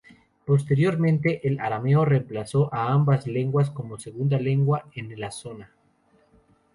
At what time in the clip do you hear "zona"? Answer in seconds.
5.29-5.73